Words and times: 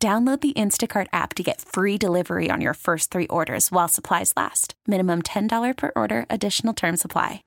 Download 0.00 0.40
the 0.40 0.52
Instacart 0.52 1.08
app 1.12 1.34
to 1.34 1.42
get 1.42 1.60
free 1.60 1.98
delivery 1.98 2.50
on 2.52 2.60
your 2.60 2.74
first 2.74 3.10
three 3.10 3.26
orders 3.26 3.72
while 3.72 3.88
supplies 3.88 4.32
last. 4.36 4.74
Minimum 4.86 5.22
$10 5.22 5.76
per 5.76 5.90
order, 5.96 6.24
additional 6.30 6.72
term 6.72 6.96
supply. 6.96 7.42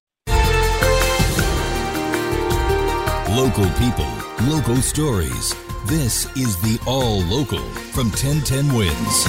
Local 3.31 3.69
people, 3.79 4.11
local 4.41 4.75
stories. 4.81 5.55
This 5.85 6.25
is 6.35 6.57
the 6.57 6.77
All 6.85 7.21
Local 7.21 7.63
from 7.93 8.07
1010 8.07 8.75
Wins. 8.75 9.27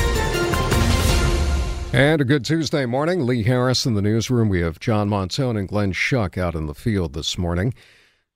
And 1.93 2.21
a 2.21 2.25
good 2.25 2.45
Tuesday 2.45 2.87
morning. 2.87 3.25
Lee 3.25 3.45
Harris 3.45 3.87
in 3.87 3.95
the 3.95 4.03
newsroom. 4.03 4.49
We 4.49 4.63
have 4.63 4.81
John 4.81 5.09
Montone 5.09 5.57
and 5.57 5.69
Glenn 5.69 5.93
Schuck 5.93 6.37
out 6.37 6.57
in 6.57 6.67
the 6.67 6.75
field 6.75 7.13
this 7.13 7.39
morning. 7.39 7.73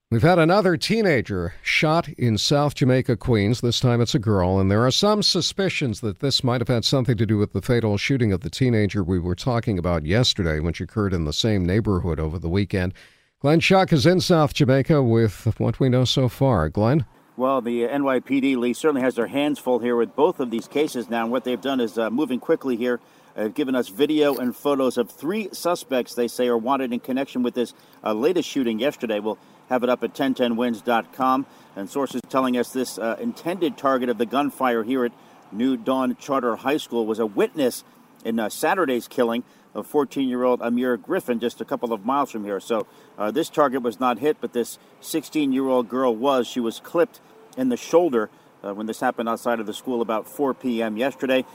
We've 0.09 0.21
had 0.21 0.39
another 0.39 0.77
teenager 0.77 1.53
shot 1.61 2.07
in 2.07 2.37
South 2.37 2.75
Jamaica, 2.75 3.17
Queens. 3.17 3.59
This 3.59 3.81
time 3.81 3.99
it's 3.99 4.15
a 4.15 4.19
girl, 4.19 4.57
and 4.57 4.71
there 4.71 4.85
are 4.85 4.91
some 4.91 5.21
suspicions 5.21 5.99
that 5.99 6.19
this 6.19 6.45
might 6.45 6.61
have 6.61 6.69
had 6.69 6.85
something 6.85 7.17
to 7.17 7.25
do 7.25 7.37
with 7.37 7.51
the 7.51 7.61
fatal 7.61 7.97
shooting 7.97 8.31
of 8.31 8.39
the 8.39 8.49
teenager 8.49 9.03
we 9.03 9.19
were 9.19 9.35
talking 9.35 9.77
about 9.77 10.05
yesterday, 10.05 10.61
which 10.61 10.79
occurred 10.79 11.13
in 11.13 11.25
the 11.25 11.33
same 11.33 11.65
neighborhood 11.65 12.21
over 12.21 12.39
the 12.39 12.47
weekend. 12.47 12.93
Glenn 13.41 13.59
Schuck 13.59 13.91
is 13.91 14.05
in 14.05 14.21
South 14.21 14.53
Jamaica 14.53 15.03
with 15.03 15.59
what 15.59 15.81
we 15.81 15.89
know 15.89 16.05
so 16.05 16.29
far. 16.29 16.69
Glenn? 16.69 17.05
Well, 17.35 17.59
the 17.59 17.81
NYPD, 17.81 18.55
Lee, 18.55 18.71
certainly 18.71 19.01
has 19.01 19.15
their 19.15 19.27
hands 19.27 19.59
full 19.59 19.79
here 19.79 19.97
with 19.97 20.15
both 20.15 20.39
of 20.39 20.51
these 20.51 20.69
cases 20.69 21.09
now. 21.09 21.23
And 21.23 21.33
what 21.33 21.43
they've 21.43 21.59
done 21.59 21.81
is 21.81 21.97
uh, 21.97 22.09
moving 22.09 22.39
quickly 22.39 22.77
here 22.77 23.01
have 23.37 23.53
given 23.53 23.75
us 23.75 23.87
video 23.87 24.35
and 24.35 24.55
photos 24.55 24.97
of 24.97 25.11
three 25.11 25.49
suspects 25.51 26.15
they 26.15 26.27
say 26.27 26.47
are 26.47 26.57
wanted 26.57 26.91
in 26.91 26.99
connection 26.99 27.43
with 27.43 27.53
this 27.53 27.73
uh, 28.03 28.13
latest 28.13 28.49
shooting 28.49 28.79
yesterday. 28.79 29.19
We'll 29.19 29.37
have 29.69 29.83
it 29.83 29.89
up 29.89 30.03
at 30.03 30.13
1010wins.com. 30.13 31.45
And 31.75 31.89
sources 31.89 32.21
telling 32.29 32.57
us 32.57 32.71
this 32.71 32.97
uh, 32.97 33.17
intended 33.19 33.77
target 33.77 34.09
of 34.09 34.17
the 34.17 34.25
gunfire 34.25 34.83
here 34.83 35.05
at 35.05 35.11
New 35.51 35.77
Dawn 35.77 36.15
Charter 36.15 36.55
High 36.55 36.77
School 36.77 37.05
was 37.05 37.19
a 37.19 37.25
witness 37.25 37.83
in 38.25 38.39
uh, 38.39 38.49
Saturday's 38.49 39.07
killing 39.07 39.43
of 39.73 39.85
14 39.85 40.27
year 40.27 40.43
old 40.43 40.61
Amir 40.61 40.97
Griffin 40.97 41.39
just 41.39 41.61
a 41.61 41.65
couple 41.65 41.93
of 41.93 42.03
miles 42.05 42.31
from 42.31 42.43
here. 42.43 42.59
So 42.59 42.87
uh, 43.17 43.31
this 43.31 43.49
target 43.49 43.83
was 43.83 43.99
not 43.99 44.19
hit, 44.19 44.37
but 44.41 44.53
this 44.53 44.79
16 45.01 45.53
year 45.53 45.67
old 45.67 45.87
girl 45.87 46.15
was. 46.15 46.47
She 46.47 46.59
was 46.59 46.79
clipped 46.79 47.21
in 47.55 47.69
the 47.69 47.77
shoulder 47.77 48.29
uh, 48.63 48.73
when 48.73 48.87
this 48.87 48.99
happened 48.99 49.29
outside 49.29 49.59
of 49.59 49.65
the 49.67 49.73
school 49.73 50.01
about 50.01 50.27
4 50.27 50.53
p.m. 50.55 50.97
yesterday. 50.97 51.45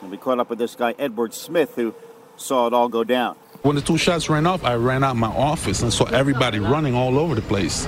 And 0.00 0.10
we 0.10 0.16
caught 0.16 0.38
up 0.38 0.50
with 0.50 0.58
this 0.58 0.74
guy, 0.74 0.94
Edward 0.98 1.34
Smith, 1.34 1.74
who 1.74 1.94
saw 2.36 2.66
it 2.66 2.72
all 2.72 2.88
go 2.88 3.04
down. 3.04 3.36
When 3.62 3.76
the 3.76 3.82
two 3.82 3.96
shots 3.96 4.28
ran 4.28 4.44
off, 4.44 4.64
I 4.64 4.74
ran 4.74 5.04
out 5.04 5.14
my 5.14 5.28
office 5.28 5.82
and 5.82 5.92
saw 5.92 6.06
everybody 6.06 6.58
running 6.58 6.96
all 6.96 7.16
over 7.16 7.36
the 7.36 7.42
place. 7.42 7.84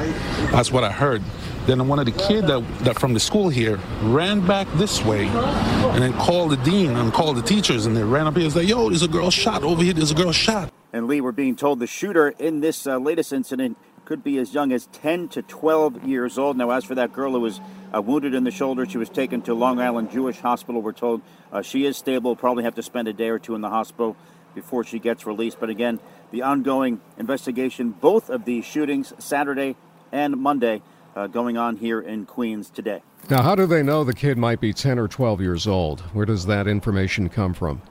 That's 0.52 0.70
what 0.70 0.84
I 0.84 0.92
heard. 0.92 1.20
Then 1.66 1.88
one 1.88 1.98
of 1.98 2.06
the 2.06 2.12
kids 2.12 2.46
that, 2.46 2.62
that 2.84 2.96
from 3.00 3.12
the 3.12 3.18
school 3.18 3.48
here 3.48 3.80
ran 4.02 4.46
back 4.46 4.68
this 4.74 5.04
way 5.04 5.26
and 5.26 6.00
then 6.00 6.12
called 6.12 6.52
the 6.52 6.58
dean 6.58 6.90
and 6.90 7.12
called 7.12 7.36
the 7.38 7.42
teachers 7.42 7.86
and 7.86 7.96
they 7.96 8.04
ran 8.04 8.28
up 8.28 8.36
here 8.36 8.44
and 8.44 8.52
said, 8.52 8.68
yo, 8.68 8.88
there's 8.88 9.02
a 9.02 9.08
girl 9.08 9.30
shot 9.30 9.64
over 9.64 9.82
here. 9.82 9.92
There's 9.92 10.12
a 10.12 10.14
girl 10.14 10.30
shot. 10.30 10.72
And 10.92 11.08
Lee, 11.08 11.20
we're 11.20 11.32
being 11.32 11.56
told 11.56 11.80
the 11.80 11.88
shooter 11.88 12.28
in 12.28 12.60
this 12.60 12.86
uh, 12.86 12.98
latest 12.98 13.32
incident 13.32 13.76
could 14.04 14.22
be 14.22 14.38
as 14.38 14.54
young 14.54 14.70
as 14.70 14.86
10 14.92 15.26
to 15.30 15.42
12 15.42 16.04
years 16.04 16.38
old. 16.38 16.56
Now, 16.56 16.70
as 16.70 16.84
for 16.84 16.94
that 16.94 17.12
girl 17.12 17.32
who 17.32 17.40
was 17.40 17.60
uh, 17.92 18.00
wounded 18.00 18.32
in 18.32 18.44
the 18.44 18.52
shoulder, 18.52 18.86
she 18.86 18.98
was 18.98 19.08
taken 19.08 19.42
to 19.42 19.54
Long 19.54 19.80
Island 19.80 20.12
Jewish 20.12 20.38
Hospital. 20.38 20.82
We're 20.82 20.92
told 20.92 21.22
uh, 21.50 21.62
she 21.62 21.84
is 21.84 21.96
stable, 21.96 22.36
probably 22.36 22.62
have 22.62 22.76
to 22.76 22.82
spend 22.82 23.08
a 23.08 23.12
day 23.12 23.30
or 23.30 23.40
two 23.40 23.56
in 23.56 23.60
the 23.60 23.70
hospital 23.70 24.14
before 24.54 24.84
she 24.84 24.98
gets 24.98 25.26
released. 25.26 25.58
But 25.60 25.70
again, 25.70 26.00
the 26.30 26.42
ongoing 26.42 27.00
investigation, 27.18 27.90
both 27.90 28.30
of 28.30 28.44
these 28.44 28.64
shootings, 28.64 29.12
Saturday 29.18 29.76
and 30.12 30.36
Monday, 30.36 30.82
uh, 31.16 31.26
going 31.26 31.56
on 31.56 31.76
here 31.76 32.00
in 32.00 32.26
Queens 32.26 32.70
today. 32.70 33.02
Now, 33.30 33.42
how 33.42 33.54
do 33.54 33.66
they 33.66 33.82
know 33.82 34.04
the 34.04 34.12
kid 34.12 34.36
might 34.36 34.60
be 34.60 34.72
10 34.72 34.98
or 34.98 35.08
12 35.08 35.40
years 35.40 35.66
old? 35.66 36.00
Where 36.12 36.26
does 36.26 36.46
that 36.46 36.66
information 36.66 37.28
come 37.28 37.54
from? 37.54 37.82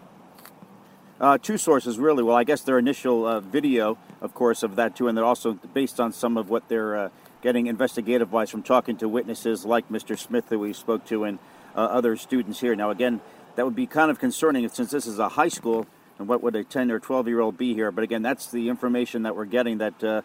Uh, 1.19 1.38
two 1.38 1.57
sources, 1.57 1.97
really. 1.97 2.22
Well, 2.22 2.35
I 2.35 2.44
guess 2.44 2.62
their 2.62 2.78
initial 2.78 3.25
uh, 3.25 3.40
video, 3.40 3.97
of 4.22 4.34
course, 4.34 4.62
of 4.62 4.75
that 4.75 4.95
too, 4.95 5.07
and 5.07 5.18
they're 5.18 5.24
also 5.24 5.53
based 5.74 6.00
on 6.00 6.12
some 6.12 6.38
of 6.38 6.50
what 6.50 6.68
they're 6.68 6.97
uh, 6.97 7.09
getting 7.41 7.68
investigative 7.68 8.31
wise 8.31 8.50
from 8.50 8.62
talking 8.62 8.97
to 8.97 9.07
witnesses 9.07 9.66
like 9.66 9.88
Mr. 9.90 10.18
Smith, 10.18 10.50
that 10.50 10.59
we 10.59 10.74
spoke 10.74 11.06
to, 11.06 11.24
and 11.24 11.40
uh, 11.75 11.80
other 11.80 12.18
students 12.18 12.59
here. 12.59 12.75
Now, 12.75 12.90
again, 12.90 13.22
that 13.56 13.66
would 13.66 13.75
be 13.75 13.88
kind 13.88 14.12
of 14.12 14.19
concerning 14.19 14.68
since 14.69 14.91
this 14.91 15.07
is 15.07 15.19
a 15.19 15.30
high 15.30 15.47
school, 15.47 15.88
and 16.24 16.30
what 16.30 16.42
would 16.42 16.56
a 16.56 16.64
10 16.64 16.90
or 16.90 17.00
12 17.00 17.28
year 17.28 17.42
old 17.42 17.58
be 17.58 17.74
here? 17.74 17.92
But 17.92 18.06
again, 18.06 18.22
that's 18.22 18.50
the 18.50 18.70
information 18.70 19.24
that 19.24 19.36
we're 19.36 19.44
getting 19.44 19.80
that 19.80 20.02
uh, 20.02 20.22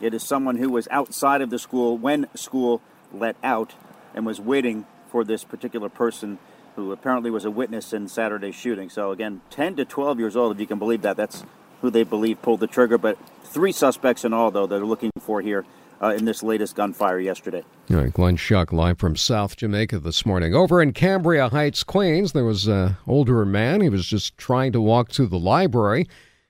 it 0.00 0.14
is 0.14 0.22
someone 0.22 0.56
who 0.56 0.70
was 0.70 0.88
outside 0.90 1.42
of 1.42 1.50
the 1.50 1.58
school 1.58 1.98
when 1.98 2.28
school 2.34 2.80
let 3.12 3.36
out 3.44 3.74
and 4.14 4.24
was 4.24 4.40
waiting 4.40 4.86
for 5.10 5.22
this 5.22 5.44
particular 5.44 5.90
person 5.90 6.38
who 6.76 6.92
apparently 6.92 7.30
was 7.30 7.44
a 7.44 7.50
witness 7.50 7.92
in 7.92 8.08
Saturday's 8.08 8.54
shooting. 8.54 8.88
So 8.88 9.10
again, 9.10 9.42
10 9.50 9.76
to 9.76 9.84
12 9.84 10.18
years 10.18 10.34
old, 10.34 10.52
if 10.52 10.60
you 10.60 10.66
can 10.66 10.78
believe 10.78 11.02
that. 11.02 11.18
That's 11.18 11.44
who 11.82 11.90
they 11.90 12.04
believe 12.04 12.40
pulled 12.40 12.60
the 12.60 12.66
trigger. 12.66 12.96
But 12.96 13.18
three 13.42 13.72
suspects 13.72 14.24
in 14.24 14.32
all, 14.32 14.50
though, 14.50 14.66
that 14.66 14.76
are 14.76 14.86
looking 14.86 15.10
for 15.20 15.42
here 15.42 15.66
uh, 16.04 16.10
in 16.10 16.24
this 16.24 16.42
latest 16.42 16.76
gunfire 16.76 17.18
yesterday. 17.18 17.64
All 17.90 17.96
right, 17.96 18.12
Glenn 18.12 18.36
Schuck 18.36 18.72
live 18.72 18.98
from 18.98 19.16
South 19.16 19.56
Jamaica 19.56 20.00
this 20.00 20.26
morning. 20.26 20.54
Over 20.54 20.82
in 20.82 20.92
Cambria 20.92 21.48
Heights, 21.48 21.82
Queens, 21.82 22.32
there 22.32 22.44
was 22.44 22.66
an 22.66 22.96
older 23.06 23.44
man. 23.46 23.80
He 23.80 23.88
was 23.88 24.06
just 24.06 24.36
trying 24.36 24.72
to 24.72 24.80
walk 24.80 25.08
to 25.10 25.26
the 25.26 25.38
library. 25.38 26.06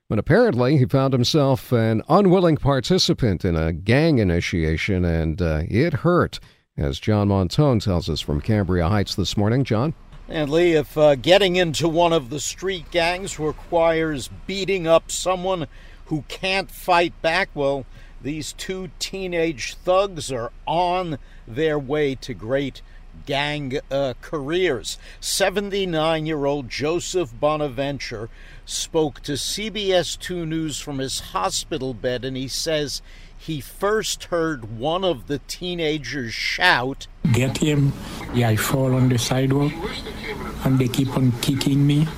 But 0.08 0.18
apparently, 0.18 0.76
he 0.76 0.84
found 0.84 1.12
himself 1.12 1.72
an 1.72 2.02
unwilling 2.08 2.56
participant 2.56 3.44
in 3.44 3.56
a 3.56 3.72
gang 3.72 4.18
initiation, 4.18 5.04
and 5.04 5.40
uh, 5.40 5.62
it 5.68 5.94
hurt, 5.94 6.40
as 6.76 6.98
John 6.98 7.28
Montone 7.28 7.82
tells 7.82 8.10
us 8.10 8.20
from 8.20 8.40
Cambria 8.40 8.88
Heights 8.88 9.14
this 9.14 9.36
morning. 9.36 9.64
John? 9.64 9.94
And 10.28 10.50
Lee, 10.50 10.74
if 10.74 10.98
uh, 10.98 11.14
getting 11.14 11.56
into 11.56 11.88
one 11.88 12.12
of 12.12 12.30
the 12.30 12.40
street 12.40 12.90
gangs 12.90 13.38
requires 13.38 14.28
beating 14.46 14.86
up 14.86 15.10
someone 15.10 15.68
who 16.06 16.24
can't 16.28 16.70
fight 16.70 17.20
back, 17.22 17.48
well, 17.54 17.86
these 18.24 18.54
two 18.54 18.90
teenage 18.98 19.74
thugs 19.74 20.32
are 20.32 20.50
on 20.66 21.18
their 21.46 21.78
way 21.78 22.14
to 22.16 22.34
great 22.34 22.80
gang 23.26 23.78
uh, 23.90 24.14
careers. 24.20 24.98
79 25.20 26.26
year 26.26 26.46
old 26.46 26.68
Joseph 26.68 27.38
Bonaventure 27.38 28.30
spoke 28.64 29.20
to 29.20 29.32
CBS 29.32 30.18
2 30.18 30.46
News 30.46 30.80
from 30.80 30.98
his 30.98 31.20
hospital 31.20 31.92
bed, 31.92 32.24
and 32.24 32.36
he 32.36 32.48
says 32.48 33.02
he 33.36 33.60
first 33.60 34.24
heard 34.24 34.78
one 34.78 35.04
of 35.04 35.26
the 35.26 35.38
teenagers 35.46 36.32
shout, 36.32 37.06
Get 37.32 37.58
him. 37.58 37.92
Yeah, 38.32 38.48
I 38.48 38.56
fall 38.56 38.94
on 38.94 39.10
the 39.10 39.18
sidewalk 39.18 39.72
and 40.64 40.78
they 40.78 40.88
keep 40.88 41.14
on 41.14 41.30
kicking 41.42 41.86
me, 41.86 42.08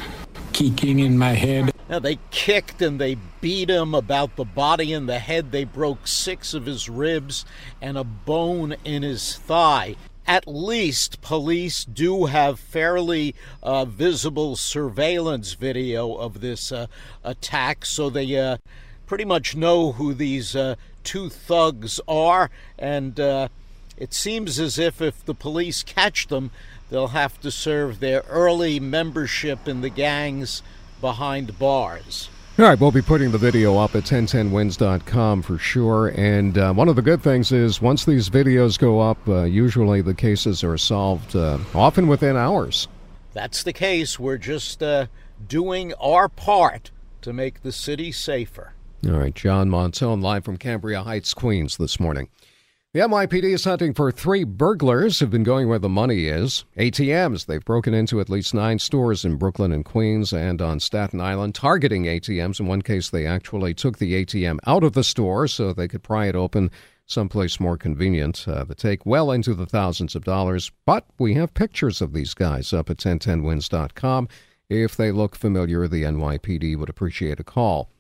kicking 0.53 1.01
in 1.01 1.19
my 1.19 1.33
head. 1.33 1.76
Now, 1.89 2.01
they 2.01 2.19
kicked 2.31 2.83
and 2.83 3.01
they 3.01 3.17
beat 3.41 3.71
him 3.71 3.95
about 3.95 4.35
the 4.37 4.45
body 4.45 4.93
and 4.93 5.09
the 5.09 5.21
head. 5.21 5.53
They 5.53 5.65
broke 5.65 6.09
six 6.09 6.53
of 6.53 6.67
his 6.67 6.89
ribs 6.89 7.45
and 7.81 7.97
a 7.97 8.03
bone 8.03 8.75
in 8.85 9.03
his 9.03 9.37
thigh. 9.37 9.95
At 10.27 10.49
least 10.49 11.23
police 11.23 11.85
do 11.85 12.25
have 12.25 12.59
fairly 12.59 13.37
uh, 13.63 13.85
visible 13.85 14.57
surveillance 14.57 15.53
video 15.53 16.15
of 16.15 16.41
this 16.41 16.73
uh, 16.73 16.89
attack, 17.23 17.85
so 17.85 18.11
they 18.11 18.37
uh, 18.37 18.57
pretty 19.07 19.25
much 19.25 19.55
know 19.55 19.93
who 19.93 20.13
these 20.13 20.57
uh, 20.57 20.75
two 21.05 21.29
thugs 21.29 22.01
are, 22.09 22.51
and 22.77 23.21
uh, 23.21 23.47
it 23.97 24.13
seems 24.13 24.59
as 24.59 24.81
if 24.81 25.01
if 25.01 25.25
the 25.25 25.35
police 25.35 25.85
catch 25.85 26.27
them, 26.27 26.51
they'll 26.91 27.09
have 27.09 27.41
to 27.43 27.53
serve 27.53 28.01
their 28.01 28.25
early 28.29 28.81
membership 28.81 29.69
in 29.69 29.81
the 29.81 29.91
gangs 29.91 30.61
behind 31.01 31.59
bars. 31.59 32.29
All 32.59 32.65
right, 32.65 32.81
we'll 32.81 32.91
be 32.91 33.03
putting 33.03 33.33
the 33.33 33.39
video 33.39 33.77
up 33.77 33.95
at 33.95 34.05
1010wins.com 34.05 35.43
for 35.43 35.59
sure. 35.59 36.09
And 36.09 36.57
uh, 36.57 36.73
one 36.73 36.89
of 36.89 36.97
the 36.97 37.03
good 37.03 37.23
things 37.23 37.53
is 37.53 37.83
once 37.83 38.07
these 38.07 38.31
videos 38.31 38.79
go 38.79 38.99
up, 39.01 39.19
uh, 39.29 39.43
usually 39.43 40.01
the 40.01 40.15
cases 40.15 40.65
are 40.65 40.79
solved 40.79 41.37
uh, 41.37 41.59
often 41.75 42.09
within 42.09 42.35
hours. 42.35 42.89
That's 43.35 43.63
the 43.63 43.75
case. 43.75 44.19
We're 44.19 44.39
just 44.39 44.83
uh, 44.83 45.09
doing 45.47 45.93
our 46.01 46.31
part 46.31 46.91
to 47.21 47.35
make 47.35 47.63
the 47.63 47.73
city 47.73 48.11
safer. 48.11 48.73
All 49.07 49.19
right, 49.19 49.35
John 49.35 49.69
Montone 49.69 50.23
live 50.23 50.45
from 50.45 50.57
Cambria 50.57 51.03
Heights, 51.03 51.35
Queens 51.35 51.77
this 51.77 52.01
morning. 52.01 52.31
The 52.97 53.03
NYPD 53.03 53.53
is 53.53 53.65
hunting 53.65 53.93
for 53.93 54.11
three 54.11 54.43
burglars 54.43 55.19
who've 55.19 55.29
been 55.29 55.43
going 55.43 55.69
where 55.69 55.79
the 55.79 55.87
money 55.87 56.29
is. 56.29 56.65
ATMs. 56.79 57.45
They've 57.45 57.63
broken 57.63 57.93
into 57.93 58.23
at 58.23 58.31
least 58.31 58.55
nine 58.55 58.79
stores 58.79 59.23
in 59.23 59.37
Brooklyn 59.37 59.71
and 59.71 59.85
Queens 59.85 60.33
and 60.33 60.63
on 60.63 60.81
Staten 60.81 61.21
Island, 61.21 61.55
targeting 61.55 62.05
ATMs. 62.05 62.59
In 62.59 62.67
one 62.67 62.81
case, 62.81 63.11
they 63.11 63.27
actually 63.27 63.75
took 63.75 63.99
the 63.99 64.25
ATM 64.25 64.61
out 64.67 64.83
of 64.83 64.95
the 64.95 65.05
store 65.05 65.47
so 65.47 65.75
they 65.75 65.89
could 65.89 66.03
pry 66.03 66.29
it 66.29 66.35
open 66.35 66.71
someplace 67.05 67.61
more 67.61 67.77
convenient. 67.77 68.49
Uh, 68.49 68.65
the 68.65 68.75
take 68.75 69.05
well 69.05 69.31
into 69.31 69.53
the 69.53 69.67
thousands 69.67 70.15
of 70.15 70.25
dollars, 70.25 70.73
but 70.87 71.05
we 71.19 71.35
have 71.35 71.53
pictures 71.53 72.01
of 72.01 72.15
these 72.15 72.33
guys 72.33 72.73
up 72.73 72.89
at 72.89 72.97
1010wins.com. 72.97 74.27
If 74.71 74.97
they 74.97 75.13
look 75.13 75.37
familiar, 75.37 75.87
the 75.87 76.05
NYPD 76.05 76.79
would 76.79 76.89
appreciate 76.89 77.41
a 77.41 77.45
call. 77.45 77.91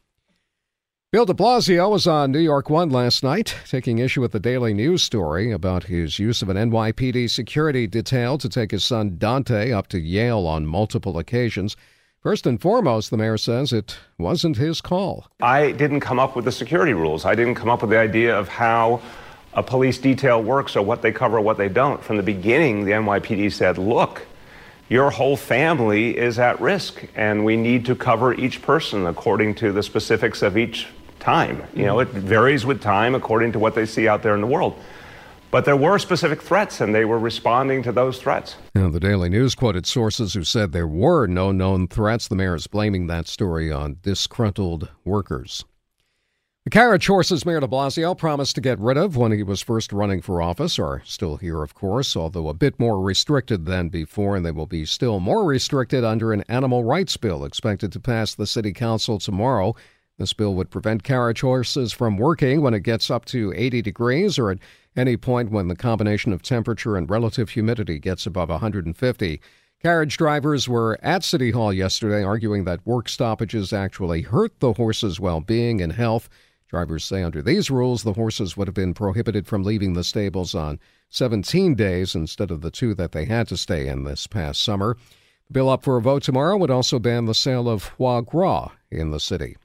Bill 1.12 1.25
de 1.25 1.32
Blasio 1.32 1.88
was 1.88 2.08
on 2.08 2.32
New 2.32 2.41
York 2.41 2.69
One 2.69 2.91
last 2.91 3.23
night, 3.23 3.55
taking 3.70 4.00
issue 4.00 4.20
with 4.20 4.32
the 4.32 4.41
Daily 4.41 4.75
News 4.75 5.05
story 5.05 5.53
about 5.53 5.85
his 5.85 6.19
use 6.19 6.43
of 6.43 6.49
an 6.49 6.56
NYPD 6.56 7.31
security 7.31 7.87
detail 7.87 8.37
to 8.38 8.49
take 8.49 8.73
his 8.73 8.85
son 8.85 9.14
Dante 9.17 9.70
up 9.70 9.87
to 9.91 10.00
Yale 10.00 10.49
on 10.49 10.67
multiple 10.67 11.17
occasions. 11.17 11.76
First 12.20 12.44
and 12.44 12.61
foremost, 12.61 13.11
the 13.11 13.17
mayor 13.17 13.38
says 13.38 13.73
it 13.73 13.97
wasn't 14.19 14.56
his 14.56 14.81
call. 14.81 15.29
I 15.41 15.70
didn't 15.70 16.00
come 16.00 16.19
up 16.19 16.35
with 16.35 16.44
the 16.44 16.50
security 16.50 16.93
rules. 16.93 17.25
I 17.25 17.37
didn't 17.37 17.55
come 17.55 17.69
up 17.69 17.82
with 17.82 17.91
the 17.91 17.99
idea 18.00 18.37
of 18.37 18.49
how 18.49 19.00
a 19.55 19.62
police 19.62 19.99
detail 19.99 20.43
works 20.43 20.75
or 20.75 20.82
what 20.82 21.03
they 21.03 21.12
cover 21.12 21.38
or 21.38 21.41
what 21.41 21.56
they 21.56 21.69
don't. 21.69 22.03
From 22.03 22.17
the 22.17 22.25
beginning, 22.25 22.85
the 22.85 22.91
NYPD 22.91 23.53
said, 23.53 23.79
look, 23.79 24.26
your 24.88 25.10
whole 25.10 25.36
family 25.36 26.16
is 26.16 26.38
at 26.38 26.60
risk, 26.60 27.04
and 27.14 27.44
we 27.44 27.56
need 27.56 27.86
to 27.86 27.94
cover 27.94 28.32
each 28.34 28.62
person 28.62 29.06
according 29.06 29.54
to 29.56 29.72
the 29.72 29.82
specifics 29.82 30.42
of 30.42 30.56
each 30.56 30.86
time. 31.18 31.62
You 31.74 31.86
know, 31.86 32.00
it 32.00 32.08
varies 32.08 32.64
with 32.64 32.80
time 32.80 33.14
according 33.14 33.52
to 33.52 33.58
what 33.58 33.74
they 33.74 33.86
see 33.86 34.06
out 34.06 34.22
there 34.22 34.34
in 34.34 34.40
the 34.40 34.46
world. 34.46 34.78
But 35.50 35.64
there 35.64 35.76
were 35.76 35.98
specific 35.98 36.42
threats, 36.42 36.80
and 36.80 36.94
they 36.94 37.04
were 37.04 37.18
responding 37.18 37.82
to 37.84 37.92
those 37.92 38.18
threats. 38.18 38.56
Now, 38.74 38.90
the 38.90 39.00
Daily 39.00 39.28
News 39.28 39.54
quoted 39.54 39.86
sources 39.86 40.34
who 40.34 40.44
said 40.44 40.72
there 40.72 40.86
were 40.86 41.26
no 41.26 41.52
known 41.52 41.88
threats. 41.88 42.28
The 42.28 42.36
mayor 42.36 42.54
is 42.54 42.66
blaming 42.66 43.06
that 43.06 43.26
story 43.26 43.72
on 43.72 43.98
disgruntled 44.02 44.90
workers. 45.04 45.64
The 46.66 46.70
carriage 46.70 47.06
horses 47.06 47.46
Mayor 47.46 47.60
de 47.60 47.68
Blasio 47.68 48.18
promised 48.18 48.56
to 48.56 48.60
get 48.60 48.80
rid 48.80 48.96
of 48.96 49.16
when 49.16 49.30
he 49.30 49.44
was 49.44 49.62
first 49.62 49.92
running 49.92 50.20
for 50.20 50.42
office 50.42 50.80
are 50.80 51.00
still 51.04 51.36
here, 51.36 51.62
of 51.62 51.76
course, 51.76 52.16
although 52.16 52.48
a 52.48 52.54
bit 52.54 52.80
more 52.80 53.00
restricted 53.00 53.66
than 53.66 53.88
before, 53.88 54.34
and 54.34 54.44
they 54.44 54.50
will 54.50 54.66
be 54.66 54.84
still 54.84 55.20
more 55.20 55.44
restricted 55.44 56.02
under 56.02 56.32
an 56.32 56.42
animal 56.48 56.82
rights 56.82 57.16
bill 57.16 57.44
expected 57.44 57.92
to 57.92 58.00
pass 58.00 58.34
the 58.34 58.48
City 58.48 58.72
Council 58.72 59.20
tomorrow. 59.20 59.76
This 60.18 60.32
bill 60.32 60.56
would 60.56 60.68
prevent 60.68 61.04
carriage 61.04 61.42
horses 61.42 61.92
from 61.92 62.18
working 62.18 62.62
when 62.62 62.74
it 62.74 62.80
gets 62.80 63.12
up 63.12 63.26
to 63.26 63.54
80 63.54 63.80
degrees 63.82 64.36
or 64.36 64.50
at 64.50 64.58
any 64.96 65.16
point 65.16 65.52
when 65.52 65.69
the 65.69 65.76
combination 65.76 66.32
of 66.32 66.42
temperature 66.42 66.96
and 66.96 67.08
relative 67.08 67.50
humidity 67.50 68.00
gets 68.00 68.26
above 68.26 68.48
150. 68.48 69.40
Carriage 69.80 70.16
drivers 70.16 70.69
were 70.69 70.98
at 71.00 71.22
City 71.22 71.52
Hall 71.52 71.72
yesterday 71.72 72.24
arguing 72.24 72.64
that 72.64 72.84
work 72.84 73.08
stoppages 73.08 73.72
actually 73.72 74.22
hurt 74.22 74.58
the 74.58 74.72
horses' 74.72 75.20
well 75.20 75.40
being 75.40 75.80
and 75.80 75.92
health. 75.92 76.28
Drivers 76.68 77.04
say 77.04 77.22
under 77.22 77.42
these 77.42 77.70
rules, 77.70 78.02
the 78.02 78.14
horses 78.14 78.56
would 78.56 78.66
have 78.66 78.74
been 78.74 78.94
prohibited 78.94 79.46
from 79.46 79.62
leaving 79.62 79.92
the 79.92 80.02
stables 80.02 80.54
on 80.54 80.80
17 81.10 81.74
days 81.74 82.14
instead 82.14 82.50
of 82.50 82.60
the 82.60 82.70
two 82.70 82.94
that 82.94 83.12
they 83.12 83.24
had 83.24 83.46
to 83.48 83.56
stay 83.56 83.86
in 83.86 84.04
this 84.04 84.26
past 84.26 84.62
summer. 84.62 84.96
The 85.46 85.52
bill 85.52 85.70
up 85.70 85.84
for 85.84 85.96
a 85.96 86.02
vote 86.02 86.24
tomorrow 86.24 86.56
would 86.56 86.70
also 86.70 86.98
ban 86.98 87.26
the 87.26 87.34
sale 87.34 87.68
of 87.68 87.82
foie 87.82 88.20
gras 88.20 88.72
in 88.90 89.12
the 89.12 89.20
city. 89.20 89.56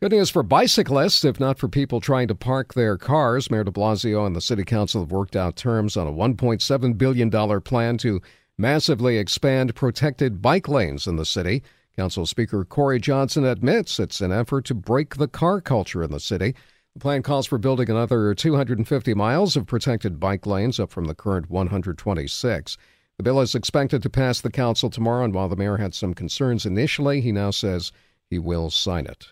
Good 0.00 0.12
news 0.12 0.30
for 0.30 0.42
bicyclists, 0.42 1.24
if 1.24 1.38
not 1.38 1.58
for 1.58 1.68
people 1.68 2.00
trying 2.00 2.28
to 2.28 2.34
park 2.34 2.74
their 2.74 2.96
cars. 2.96 3.50
Mayor 3.50 3.62
de 3.62 3.70
Blasio 3.70 4.26
and 4.26 4.34
the 4.34 4.40
City 4.40 4.64
Council 4.64 5.02
have 5.02 5.12
worked 5.12 5.36
out 5.36 5.54
terms 5.54 5.96
on 5.96 6.08
a 6.08 6.12
$1.7 6.12 6.98
billion 6.98 7.60
plan 7.60 7.98
to 7.98 8.20
massively 8.58 9.18
expand 9.18 9.74
protected 9.76 10.42
bike 10.42 10.66
lanes 10.66 11.06
in 11.06 11.16
the 11.16 11.24
city. 11.24 11.62
Council 11.96 12.24
Speaker 12.24 12.64
Corey 12.64 12.98
Johnson 12.98 13.44
admits 13.44 14.00
it's 14.00 14.20
an 14.20 14.32
effort 14.32 14.64
to 14.66 14.74
break 14.74 15.16
the 15.16 15.28
car 15.28 15.60
culture 15.60 16.02
in 16.02 16.10
the 16.10 16.20
city. 16.20 16.54
The 16.94 17.00
plan 17.00 17.22
calls 17.22 17.46
for 17.46 17.58
building 17.58 17.90
another 17.90 18.34
250 18.34 19.14
miles 19.14 19.56
of 19.56 19.66
protected 19.66 20.18
bike 20.18 20.46
lanes, 20.46 20.80
up 20.80 20.90
from 20.90 21.04
the 21.04 21.14
current 21.14 21.50
126. 21.50 22.78
The 23.18 23.22
bill 23.22 23.40
is 23.40 23.54
expected 23.54 24.02
to 24.02 24.10
pass 24.10 24.40
the 24.40 24.50
council 24.50 24.88
tomorrow, 24.88 25.24
and 25.24 25.34
while 25.34 25.48
the 25.48 25.56
mayor 25.56 25.76
had 25.76 25.94
some 25.94 26.14
concerns 26.14 26.64
initially, 26.64 27.20
he 27.20 27.30
now 27.30 27.50
says 27.50 27.92
he 28.30 28.38
will 28.38 28.70
sign 28.70 29.06
it. 29.06 29.28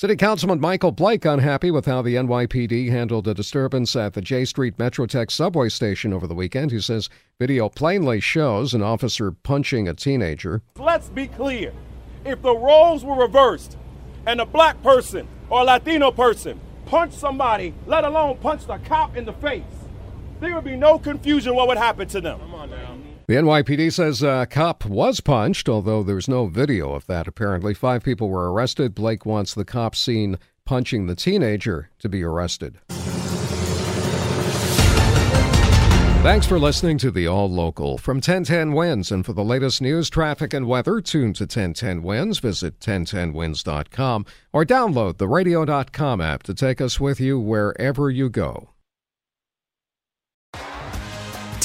City 0.00 0.16
Councilman 0.16 0.58
Michael 0.58 0.92
Blake 0.92 1.26
unhappy 1.26 1.70
with 1.70 1.84
how 1.84 2.00
the 2.00 2.14
NYPD 2.14 2.88
handled 2.88 3.28
a 3.28 3.34
disturbance 3.34 3.94
at 3.94 4.14
the 4.14 4.22
Jay 4.22 4.46
Street 4.46 4.78
Metrotech 4.78 5.30
subway 5.30 5.68
station 5.68 6.14
over 6.14 6.26
the 6.26 6.34
weekend. 6.34 6.70
He 6.70 6.80
says 6.80 7.10
video 7.38 7.68
plainly 7.68 8.18
shows 8.18 8.72
an 8.72 8.80
officer 8.80 9.30
punching 9.30 9.88
a 9.88 9.92
teenager. 9.92 10.62
Let's 10.78 11.10
be 11.10 11.26
clear. 11.26 11.74
If 12.24 12.40
the 12.40 12.56
roles 12.56 13.04
were 13.04 13.14
reversed 13.14 13.76
and 14.24 14.40
a 14.40 14.46
black 14.46 14.82
person 14.82 15.28
or 15.50 15.60
a 15.60 15.64
Latino 15.64 16.10
person 16.10 16.58
punched 16.86 17.18
somebody, 17.18 17.74
let 17.86 18.04
alone 18.04 18.38
punched 18.38 18.70
a 18.70 18.78
cop 18.78 19.18
in 19.18 19.26
the 19.26 19.34
face, 19.34 19.64
there 20.40 20.54
would 20.54 20.64
be 20.64 20.76
no 20.76 20.98
confusion 20.98 21.54
what 21.54 21.68
would 21.68 21.76
happen 21.76 22.08
to 22.08 22.22
them. 22.22 22.40
The 23.30 23.36
NYPD 23.36 23.92
says 23.92 24.24
a 24.24 24.44
cop 24.50 24.84
was 24.84 25.20
punched, 25.20 25.68
although 25.68 26.02
there's 26.02 26.26
no 26.26 26.46
video 26.46 26.94
of 26.94 27.06
that 27.06 27.28
apparently. 27.28 27.74
Five 27.74 28.02
people 28.02 28.28
were 28.28 28.52
arrested. 28.52 28.92
Blake 28.92 29.24
wants 29.24 29.54
the 29.54 29.64
cop 29.64 29.94
seen 29.94 30.36
punching 30.64 31.06
the 31.06 31.14
teenager 31.14 31.90
to 32.00 32.08
be 32.08 32.24
arrested. 32.24 32.80
Thanks 36.24 36.44
for 36.44 36.58
listening 36.58 36.98
to 36.98 37.12
the 37.12 37.28
All 37.28 37.48
Local 37.48 37.98
from 37.98 38.16
1010 38.16 38.72
WINS. 38.72 39.12
And 39.12 39.24
for 39.24 39.32
the 39.32 39.44
latest 39.44 39.80
news, 39.80 40.10
traffic, 40.10 40.52
and 40.52 40.66
weather, 40.66 41.00
tune 41.00 41.32
to 41.34 41.44
1010 41.44 42.02
WINS. 42.02 42.40
Visit 42.40 42.80
1010wins.com 42.80 44.26
or 44.52 44.64
download 44.64 45.18
the 45.18 45.28
radio.com 45.28 46.20
app 46.20 46.42
to 46.42 46.52
take 46.52 46.80
us 46.80 46.98
with 46.98 47.20
you 47.20 47.38
wherever 47.38 48.10
you 48.10 48.28
go. 48.28 48.70